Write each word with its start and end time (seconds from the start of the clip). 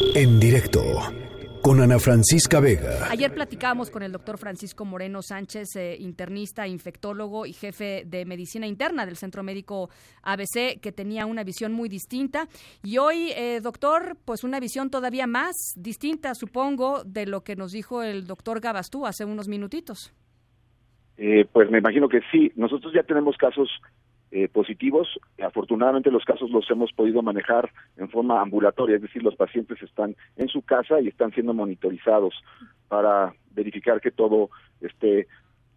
En 0.00 0.38
directo 0.38 0.80
con 1.60 1.80
Ana 1.80 1.98
Francisca 1.98 2.60
Vega. 2.60 3.10
Ayer 3.10 3.34
platicábamos 3.34 3.90
con 3.90 4.02
el 4.02 4.12
doctor 4.12 4.38
Francisco 4.38 4.84
Moreno 4.84 5.22
Sánchez, 5.22 5.74
eh, 5.76 5.96
internista, 5.98 6.68
infectólogo 6.68 7.46
y 7.46 7.52
jefe 7.52 8.04
de 8.06 8.24
medicina 8.24 8.66
interna 8.66 9.06
del 9.06 9.16
Centro 9.16 9.42
Médico 9.42 9.90
ABC, 10.22 10.80
que 10.80 10.92
tenía 10.92 11.26
una 11.26 11.42
visión 11.42 11.72
muy 11.72 11.88
distinta. 11.88 12.46
Y 12.84 12.98
hoy, 12.98 13.32
eh, 13.36 13.60
doctor, 13.60 14.16
pues 14.24 14.44
una 14.44 14.60
visión 14.60 14.88
todavía 14.88 15.26
más 15.26 15.56
distinta, 15.76 16.34
supongo, 16.34 17.02
de 17.04 17.26
lo 17.26 17.42
que 17.42 17.56
nos 17.56 17.72
dijo 17.72 18.02
el 18.02 18.26
doctor 18.26 18.60
Gabastú 18.60 19.04
hace 19.04 19.24
unos 19.24 19.48
minutitos. 19.48 20.14
Eh, 21.16 21.44
pues 21.52 21.70
me 21.70 21.78
imagino 21.78 22.08
que 22.08 22.20
sí. 22.30 22.52
Nosotros 22.54 22.92
ya 22.94 23.02
tenemos 23.02 23.36
casos 23.36 23.68
eh, 24.30 24.48
positivos. 24.48 25.08
Afortunadamente 25.42 26.10
los 26.10 26.24
casos 26.24 26.50
los 26.50 26.70
hemos 26.70 26.92
podido 26.92 27.22
manejar 27.22 27.70
en 27.96 28.10
forma 28.10 28.40
ambulatoria, 28.40 28.96
es 28.96 29.02
decir, 29.02 29.22
los 29.22 29.36
pacientes 29.36 29.82
están 29.82 30.16
en 30.36 30.48
su 30.48 30.62
casa 30.62 31.00
y 31.00 31.08
están 31.08 31.32
siendo 31.32 31.54
monitorizados 31.54 32.34
para 32.88 33.34
verificar 33.52 34.00
que 34.00 34.10
todo 34.10 34.50
esté 34.80 35.26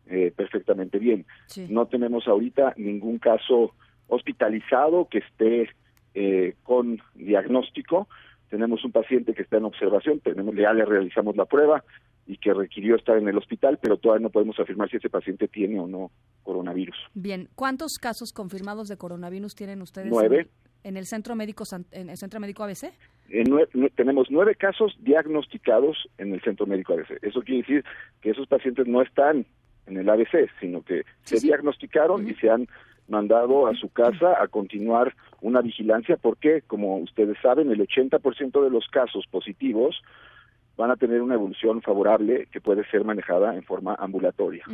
eh, 0.07 0.33
perfectamente 0.35 0.99
bien. 0.99 1.25
No 1.69 1.85
tenemos 1.85 2.27
ahorita 2.27 2.73
ningún 2.75 3.19
caso 3.19 3.73
hospitalizado 4.07 5.07
que 5.09 5.19
esté 5.19 5.69
eh, 6.13 6.55
con 6.63 7.01
diagnóstico. 7.15 8.09
Tenemos 8.49 8.83
un 8.83 8.91
paciente 8.91 9.33
que 9.33 9.43
está 9.43 9.57
en 9.57 9.65
observación, 9.65 10.19
tenemos, 10.19 10.53
ya 10.55 10.73
le 10.73 10.83
realizamos 10.83 11.37
la 11.37 11.45
prueba, 11.45 11.85
y 12.27 12.37
que 12.37 12.53
requirió 12.53 12.95
estar 12.95 13.17
en 13.17 13.27
el 13.27 13.37
hospital, 13.37 13.79
pero 13.81 13.97
todavía 13.97 14.23
no 14.23 14.29
podemos 14.29 14.59
afirmar 14.59 14.89
si 14.89 14.97
ese 14.97 15.09
paciente 15.09 15.47
tiene 15.47 15.79
o 15.79 15.87
no 15.87 16.11
coronavirus. 16.43 16.95
Bien, 17.13 17.49
¿cuántos 17.55 17.97
casos 17.99 18.31
confirmados 18.33 18.87
de 18.87 18.97
coronavirus 18.97 19.55
tienen 19.55 19.81
ustedes? 19.81 20.09
Nueve. 20.09 20.47
En, 20.83 20.97
el 20.97 21.05
centro 21.05 21.35
médico 21.35 21.63
en 21.91 22.09
el 22.09 22.17
centro 22.17 22.39
médico 22.39 22.63
ABC. 22.63 22.91
tenemos 23.95 24.27
nueve 24.31 24.55
casos 24.55 24.95
diagnosticados 24.99 26.09
en 26.17 26.33
el 26.33 26.41
centro 26.41 26.65
médico 26.65 26.93
ABC. 26.93 27.23
Eso 27.23 27.41
quiere 27.41 27.61
decir 27.61 27.85
que 28.21 28.31
esos 28.31 28.47
pacientes 28.47 28.87
no 28.87 29.01
están 29.01 29.45
en 29.87 29.97
el 29.97 30.09
ABC, 30.09 30.49
sino 30.59 30.81
que 30.83 31.03
se 31.23 31.39
diagnosticaron 31.39 32.27
y 32.27 32.33
se 32.35 32.49
han 32.49 32.67
mandado 33.07 33.67
a 33.67 33.75
su 33.75 33.89
casa 33.89 34.41
a 34.41 34.47
continuar 34.47 35.13
una 35.41 35.61
vigilancia 35.61 36.17
porque, 36.17 36.61
como 36.61 36.97
ustedes 36.97 37.37
saben, 37.41 37.71
el 37.71 37.79
80% 37.79 38.63
de 38.63 38.69
los 38.69 38.87
casos 38.87 39.25
positivos 39.29 40.01
van 40.77 40.91
a 40.91 40.95
tener 40.95 41.21
una 41.21 41.35
evolución 41.35 41.81
favorable 41.81 42.47
que 42.51 42.61
puede 42.61 42.83
ser 42.89 43.03
manejada 43.03 43.55
en 43.55 43.63
forma 43.63 43.95
ambulatoria. 43.95 44.65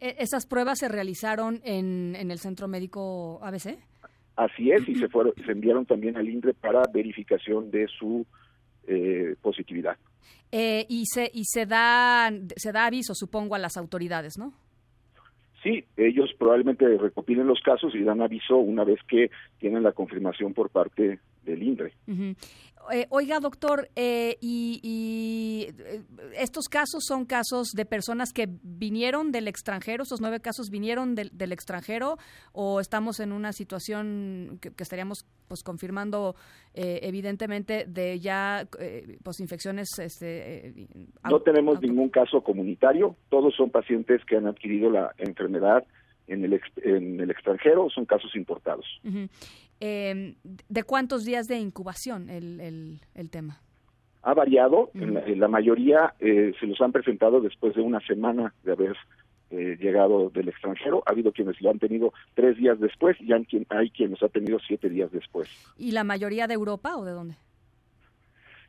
E, 0.00 0.16
¿Esas 0.18 0.46
pruebas 0.46 0.78
se 0.78 0.88
realizaron 0.88 1.60
en, 1.64 2.16
en 2.16 2.30
el 2.30 2.38
centro 2.38 2.68
médico 2.68 3.40
ABC? 3.42 3.78
Así 4.36 4.70
es, 4.70 4.88
y 4.88 4.94
se, 4.94 5.08
fueron, 5.08 5.32
se 5.44 5.50
enviaron 5.50 5.84
también 5.84 6.16
al 6.16 6.28
INDRE 6.28 6.54
para 6.54 6.82
verificación 6.92 7.72
de 7.72 7.88
su 7.88 8.24
eh, 8.86 9.34
positividad. 9.42 9.96
Eh, 10.52 10.86
y 10.88 11.04
se 11.06 11.30
y 11.34 11.44
se 11.44 11.66
da 11.66 12.30
se 12.56 12.72
da 12.72 12.86
aviso, 12.86 13.14
supongo, 13.14 13.54
a 13.54 13.58
las 13.58 13.76
autoridades, 13.76 14.38
¿no? 14.38 14.54
Sí, 15.62 15.84
ellos 15.96 16.30
probablemente 16.38 16.86
recopilen 16.96 17.48
los 17.48 17.60
casos 17.60 17.94
y 17.94 18.02
dan 18.04 18.22
aviso 18.22 18.56
una 18.56 18.84
vez 18.84 19.00
que 19.08 19.30
tienen 19.58 19.82
la 19.82 19.92
confirmación 19.92 20.54
por 20.54 20.70
parte 20.70 21.18
del 21.44 21.62
INDRE. 21.62 21.92
Eh, 22.92 23.06
oiga, 23.10 23.40
doctor, 23.40 23.88
eh, 23.96 24.36
y, 24.40 25.68
eh, 25.78 26.02
estos 26.38 26.68
casos 26.68 27.04
son 27.06 27.24
casos 27.24 27.68
de 27.74 27.84
personas 27.84 28.32
que 28.32 28.48
vinieron 28.62 29.30
del 29.32 29.48
extranjero, 29.48 30.04
esos 30.04 30.20
nueve 30.20 30.40
casos 30.40 30.70
vinieron 30.70 31.14
del, 31.14 31.52
extranjero, 31.52 32.16
o 32.52 32.80
estamos 32.80 33.20
en 33.20 33.32
una 33.32 33.52
situación 33.52 34.58
que, 34.60 34.72
estaríamos 34.78 35.26
pues 35.48 35.62
confirmando 35.62 36.34
evidentemente 36.74 37.84
de 37.86 38.20
ya 38.20 38.66
pues 39.22 39.40
infecciones. 39.40 39.88
Este, 39.98 40.88
no 41.28 41.40
tenemos 41.40 41.80
ningún 41.80 42.10
caso 42.10 42.42
comunitario, 42.42 43.16
todos 43.28 43.54
son 43.56 43.70
pacientes 43.70 44.24
que 44.24 44.36
han 44.36 44.46
adquirido 44.46 44.90
la 44.90 45.14
enfermedad 45.18 45.84
en 46.28 46.44
el, 46.44 46.60
en 46.82 47.20
el 47.20 47.30
extranjero, 47.30 47.88
son 47.90 48.04
casos 48.04 48.36
importados. 48.36 48.86
Eh, 49.80 50.34
¿De 50.68 50.82
cuántos 50.82 51.24
días 51.24 51.48
de 51.48 51.58
incubación 51.58 52.28
el, 52.30 53.00
el, 53.14 53.30
tema? 53.30 53.60
Ha 54.22 54.34
variado, 54.34 54.90
en, 54.94 55.38
la, 55.38 55.48
mayoría 55.48 56.14
eh, 56.18 56.52
se 56.58 56.66
los 56.66 56.80
han 56.80 56.92
presentado 56.92 57.40
después 57.40 57.74
de 57.74 57.80
una 57.80 58.00
semana 58.00 58.52
de 58.64 58.72
haber 58.72 58.96
eh, 59.50 59.76
llegado 59.80 60.30
del 60.30 60.48
extranjero. 60.48 61.02
Ha 61.06 61.12
habido 61.12 61.32
quienes 61.32 61.60
lo 61.62 61.70
han 61.70 61.78
tenido 61.78 62.12
tres 62.34 62.56
días 62.56 62.78
después 62.80 63.16
y 63.20 63.32
hay, 63.32 63.44
quien, 63.44 63.66
hay 63.70 63.90
quienes 63.90 64.22
ha 64.22 64.28
tenido 64.28 64.58
siete 64.58 64.88
días 64.90 65.10
después. 65.12 65.48
¿Y 65.78 65.92
la 65.92 66.04
mayoría 66.04 66.46
de 66.46 66.54
Europa 66.54 66.96
o 66.96 67.04
de 67.04 67.12
dónde? 67.12 67.36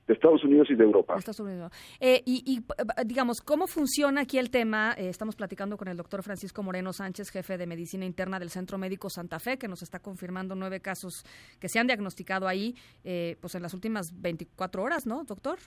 De 0.09 0.15
Estados 0.15 0.43
Unidos 0.43 0.67
y 0.71 0.75
de 0.75 0.83
Europa. 0.83 1.15
Estados 1.19 1.39
Unidos. 1.39 1.71
Eh, 1.99 2.23
y, 2.25 2.61
digamos, 3.05 3.41
¿cómo 3.41 3.67
funciona 3.67 4.21
aquí 4.21 4.39
el 4.39 4.49
tema? 4.49 4.95
Eh, 4.97 5.07
estamos 5.07 5.35
platicando 5.35 5.77
con 5.77 5.87
el 5.87 5.95
doctor 5.95 6.23
Francisco 6.23 6.63
Moreno 6.63 6.91
Sánchez, 6.93 7.29
jefe 7.29 7.59
de 7.59 7.67
medicina 7.67 8.05
interna 8.05 8.39
del 8.39 8.49
Centro 8.49 8.79
Médico 8.79 9.11
Santa 9.11 9.37
Fe, 9.39 9.59
que 9.59 9.67
nos 9.67 9.83
está 9.83 9.99
confirmando 9.99 10.55
nueve 10.55 10.79
casos 10.79 11.23
que 11.59 11.69
se 11.69 11.77
han 11.77 11.85
diagnosticado 11.85 12.47
ahí, 12.47 12.73
eh, 13.03 13.37
pues 13.39 13.53
en 13.53 13.61
las 13.61 13.75
últimas 13.75 14.07
24 14.19 14.81
horas, 14.81 15.05
¿no, 15.05 15.23
doctor? 15.25 15.59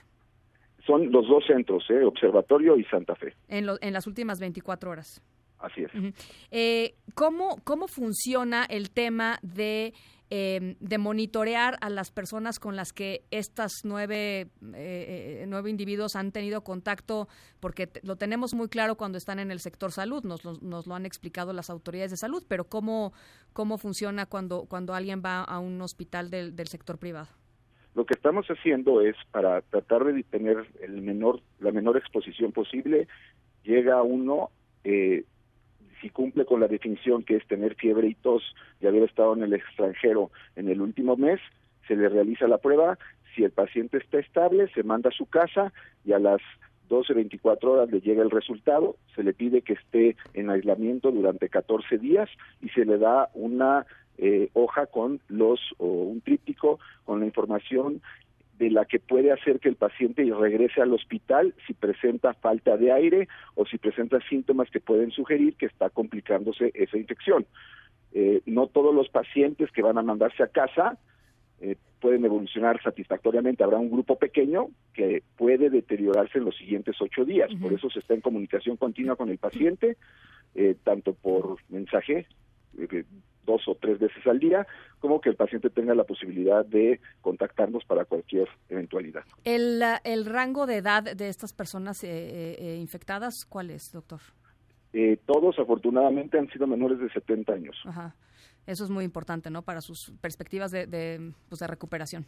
Son 0.85 1.09
los 1.09 1.25
dos 1.25 1.45
centros, 1.47 1.85
Observatorio 2.05 2.75
y 2.75 2.83
Santa 2.83 3.15
Fe. 3.15 3.33
En, 3.47 3.67
en 3.79 3.93
las 3.93 4.07
últimas 4.07 4.41
24 4.41 4.91
horas. 4.91 5.23
Así 5.59 5.83
es. 5.85 5.91
¿Cómo, 7.13 7.57
¿Cómo 7.63 7.87
funciona 7.87 8.65
el 8.65 8.91
tema 8.91 9.39
de 9.41 9.93
Em, 10.35 10.77
de 10.79 10.97
monitorear 10.97 11.75
a 11.79 11.91
las 11.91 12.09
personas 12.09 12.57
con 12.57 12.75
las 12.75 12.91
que 12.91 13.21
estas 13.29 13.81
nueve, 13.83 14.47
eh, 14.73 15.43
eh, 15.43 15.45
nueve 15.47 15.69
individuos 15.69 16.15
han 16.15 16.31
tenido 16.31 16.63
contacto, 16.63 17.27
porque 17.59 17.87
lo 18.01 18.15
tenemos 18.15 18.55
muy 18.55 18.67
claro 18.67 18.95
cuando 18.95 19.19
están 19.19 19.37
en 19.37 19.51
el 19.51 19.59
sector 19.59 19.91
salud, 19.91 20.23
nos 20.23 20.43
lo, 20.43 20.53
nos 20.53 20.87
lo 20.87 20.95
han 20.95 21.05
explicado 21.05 21.53
las 21.53 21.69
autoridades 21.69 22.09
de 22.09 22.17
salud, 22.17 22.43
pero 22.47 22.63
¿cómo, 22.63 23.13
cómo 23.53 23.77
funciona 23.77 24.25
cuando, 24.25 24.65
cuando 24.65 24.95
alguien 24.95 25.21
va 25.23 25.43
a 25.43 25.59
un 25.59 25.79
hospital 25.83 26.31
del, 26.31 26.55
del 26.55 26.67
sector 26.67 26.97
privado? 26.97 27.27
Lo 27.93 28.07
que 28.07 28.15
estamos 28.15 28.47
haciendo 28.47 29.01
es 29.01 29.15
para 29.29 29.61
tratar 29.61 30.03
de 30.03 30.23
tener 30.23 30.65
el 30.81 30.99
menor, 31.03 31.41
la 31.59 31.71
menor 31.71 31.95
exposición 31.95 32.53
posible, 32.53 33.07
llega 33.61 34.01
uno 34.01 34.49
eh, 34.83 35.25
si 36.03 36.09
cumple 36.09 36.45
con 36.45 36.59
la 36.59 36.67
definición 36.67 37.23
que 37.23 37.37
es 37.37 37.47
tener 37.47 37.75
fiebre 37.75 38.09
y 38.09 38.15
tos 38.15 38.43
y 38.81 38.87
haber 38.87 39.03
estado 39.03 39.33
en 39.33 39.43
el 39.43 39.53
extranjero 39.53 40.31
en 40.57 40.67
el 40.67 40.81
último 40.81 41.15
mes, 41.15 41.39
se 41.87 41.95
le 41.95 42.09
realiza 42.09 42.45
la 42.47 42.57
prueba. 42.57 42.99
Si 43.33 43.43
el 43.43 43.51
paciente 43.51 43.97
está 43.97 44.19
estable, 44.19 44.67
se 44.73 44.83
manda 44.83 45.09
a 45.09 45.13
su 45.13 45.25
casa 45.25 45.71
y 46.03 46.11
a 46.11 46.19
las 46.19 46.41
12, 46.89 47.13
24 47.13 47.71
horas 47.71 47.89
le 47.89 48.01
llega 48.01 48.21
el 48.21 48.29
resultado, 48.29 48.97
se 49.15 49.23
le 49.23 49.33
pide 49.33 49.61
que 49.61 49.73
esté 49.73 50.17
en 50.33 50.49
aislamiento 50.49 51.09
durante 51.09 51.47
14 51.47 51.97
días 51.97 52.29
y 52.61 52.67
se 52.69 52.85
le 52.85 52.97
da 52.97 53.29
una 53.33 53.85
eh, 54.17 54.49
hoja 54.53 54.85
con 54.87 55.21
los 55.29 55.59
o 55.77 55.87
un 55.87 56.21
tríptico 56.21 56.79
con 57.05 57.21
la 57.21 57.25
información 57.25 58.01
de 58.57 58.69
la 58.69 58.85
que 58.85 58.99
puede 58.99 59.31
hacer 59.31 59.59
que 59.59 59.69
el 59.69 59.75
paciente 59.75 60.23
regrese 60.23 60.81
al 60.81 60.93
hospital 60.93 61.53
si 61.65 61.73
presenta 61.73 62.33
falta 62.33 62.77
de 62.77 62.91
aire 62.91 63.27
o 63.55 63.65
si 63.65 63.77
presenta 63.77 64.19
síntomas 64.29 64.69
que 64.69 64.79
pueden 64.79 65.11
sugerir 65.11 65.55
que 65.55 65.65
está 65.65 65.89
complicándose 65.89 66.71
esa 66.73 66.97
infección. 66.97 67.45
Eh, 68.13 68.41
no 68.45 68.67
todos 68.67 68.93
los 68.93 69.09
pacientes 69.09 69.71
que 69.71 69.81
van 69.81 69.97
a 69.97 70.03
mandarse 70.03 70.43
a 70.43 70.47
casa 70.47 70.99
eh, 71.61 71.77
pueden 71.99 72.25
evolucionar 72.25 72.81
satisfactoriamente. 72.83 73.63
Habrá 73.63 73.79
un 73.79 73.89
grupo 73.89 74.17
pequeño 74.17 74.67
que 74.93 75.23
puede 75.35 75.69
deteriorarse 75.69 76.37
en 76.37 76.45
los 76.45 76.55
siguientes 76.57 76.95
ocho 76.99 77.25
días. 77.25 77.49
Por 77.59 77.73
eso 77.73 77.89
se 77.89 77.99
está 77.99 78.13
en 78.13 78.21
comunicación 78.21 78.77
continua 78.77 79.15
con 79.15 79.29
el 79.29 79.37
paciente, 79.37 79.97
eh, 80.53 80.75
tanto 80.83 81.13
por 81.13 81.57
mensaje 81.69 82.27
dos 83.45 83.67
o 83.67 83.75
tres 83.75 83.99
veces 83.99 84.25
al 84.27 84.39
día, 84.39 84.65
como 84.99 85.21
que 85.21 85.29
el 85.29 85.35
paciente 85.35 85.69
tenga 85.69 85.93
la 85.95 86.03
posibilidad 86.03 86.65
de 86.65 86.99
contactarnos 87.21 87.83
para 87.85 88.05
cualquier 88.05 88.47
eventualidad. 88.69 89.23
¿El, 89.43 89.81
el 90.03 90.25
rango 90.25 90.65
de 90.65 90.77
edad 90.77 91.03
de 91.03 91.29
estas 91.29 91.53
personas 91.53 92.03
eh, 92.03 92.09
eh, 92.09 92.55
eh, 92.59 92.77
infectadas 92.77 93.45
cuál 93.45 93.69
es, 93.69 93.91
doctor? 93.91 94.21
todos, 95.25 95.57
afortunadamente, 95.57 96.37
han 96.37 96.47
sido 96.51 96.67
menores 96.67 96.99
de 96.99 97.09
70 97.09 97.51
años. 97.51 97.75
Ajá. 97.83 98.15
Eso 98.67 98.83
es 98.83 98.91
muy 98.91 99.03
importante, 99.03 99.49
¿no? 99.49 99.63
Para 99.63 99.81
sus 99.81 100.13
perspectivas 100.21 100.69
de, 100.69 100.85
de, 100.85 101.33
pues, 101.49 101.59
de 101.59 101.65
recuperación. 101.65 102.27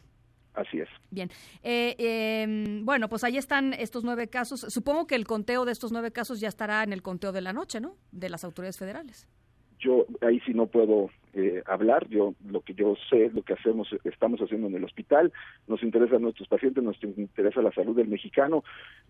Así 0.55 0.79
es. 0.79 0.89
Bien. 1.11 1.29
Em, 1.61 2.83
bueno, 2.83 3.07
pues 3.07 3.23
ahí 3.23 3.37
están 3.37 3.73
estos 3.73 4.03
nueve 4.03 4.29
casos. 4.29 4.61
Supongo 4.61 5.05
que 5.05 5.13
el 5.13 5.27
conteo 5.27 5.63
de 5.63 5.73
estos 5.73 5.91
nueve 5.91 6.11
casos 6.11 6.39
ya 6.39 6.47
estará 6.47 6.81
en 6.81 6.91
el 6.91 7.03
conteo 7.03 7.31
de 7.31 7.41
la 7.41 7.53
noche, 7.53 7.79
¿no? 7.79 7.97
De 8.11 8.29
las 8.29 8.43
autoridades 8.43 8.79
federales 8.79 9.27
yo 9.85 10.05
ahí 10.21 10.39
sí 10.41 10.53
no 10.53 10.65
puedo 10.65 11.09
eh, 11.33 11.61
hablar, 11.65 12.07
yo 12.09 12.33
lo 12.47 12.61
que 12.61 12.73
yo 12.73 12.95
sé, 13.09 13.29
lo 13.33 13.43
que 13.43 13.53
hacemos, 13.53 13.87
estamos 14.03 14.39
haciendo 14.39 14.67
en 14.67 14.75
el 14.75 14.83
hospital, 14.83 15.31
nos 15.67 15.83
interesan 15.83 16.21
nuestros 16.21 16.47
pacientes, 16.47 16.83
nos 16.83 16.97
interesa 17.03 17.61
la 17.61 17.71
salud 17.71 17.95
del 17.95 18.07
mexicano, 18.07 18.63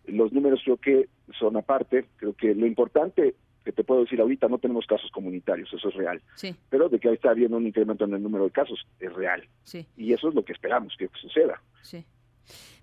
los 0.06 0.34
números 0.34 0.62
creo 0.64 0.78
que 0.78 1.08
son 1.40 1.56
aparte, 1.56 2.06
creo 2.18 2.34
que 2.34 2.54
lo 2.54 2.66
importante 2.66 3.36
que 3.64 3.72
te 3.72 3.84
puedo 3.84 4.02
decir 4.02 4.22
ahorita, 4.22 4.48
no 4.48 4.60
tenemos 4.60 4.86
casos 4.86 5.10
comunitarios, 5.12 5.74
eso 5.74 5.90
es 5.90 5.96
real, 5.96 6.22
sí. 6.36 6.54
pero 6.70 6.90
de 6.90 7.00
que 7.00 7.10
ahí 7.10 7.16
está 7.16 7.32
habiendo 7.32 7.58
un 7.58 7.66
incremento 7.66 8.06
en 8.06 8.14
el 8.14 8.22
número 8.22 8.44
de 8.44 8.52
casos, 8.52 8.86
es 9.00 9.14
real, 9.14 9.48
sí. 9.64 9.86
y 9.96 10.14
eso 10.14 10.30
es 10.30 10.36
lo 10.36 10.44
que 10.44 10.54
esperamos 10.54 10.96
que 10.98 11.10
suceda. 11.20 11.62
Sí. 11.82 12.04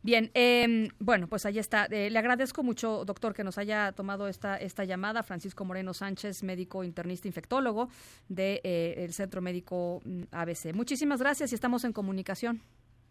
Bien, 0.03 0.31
eh, 0.35 0.89
bueno, 0.99 1.29
pues 1.29 1.47
ahí 1.47 1.59
está. 1.59 1.87
Eh, 1.87 2.11
le 2.11 2.19
agradezco 2.19 2.63
mucho, 2.63 3.05
doctor, 3.05 3.35
que 3.35 3.45
nos 3.45 3.59
haya 3.59 3.93
tomado 3.93 4.29
esta, 4.29 4.57
esta 4.57 4.85
llamada. 4.85 5.23
Francisco 5.23 5.65
Moreno 5.65 5.95
Sánchez, 5.95 6.43
médico 6.43 6.83
internista 6.85 7.29
infectólogo 7.29 7.89
del 8.29 8.61
de, 8.63 9.05
eh, 9.05 9.09
Centro 9.13 9.41
Médico 9.41 10.01
mm, 10.05 10.23
ABC. 10.33 10.75
Muchísimas 10.75 11.21
gracias 11.21 11.53
y 11.53 11.55
estamos 11.55 11.85
en 11.85 11.93
comunicación. 11.93 12.63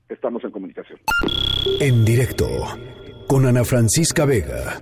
Estamos 0.09 0.44
en 0.44 0.51
comunicación. 0.51 1.00
En 1.80 2.03
directo 2.03 2.48
con 3.27 3.45
Ana 3.45 3.63
Francisca 3.63 4.25
Vega. 4.25 4.81